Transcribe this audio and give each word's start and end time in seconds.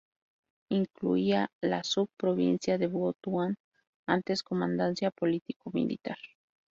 Incluía 0.71 1.51
la 1.61 1.83
sub-provincia 1.83 2.79
de 2.79 2.87
Butuan, 2.87 3.59
antes 4.07 4.41
comandancia 4.41 5.11
político 5.11 5.69
militar. 5.75 6.17